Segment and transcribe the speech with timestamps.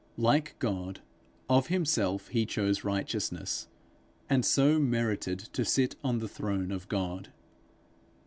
[0.17, 1.01] Like God,
[1.47, 3.67] of himself he chose righteousness,
[4.31, 7.29] and so merited to sit on the throne of God.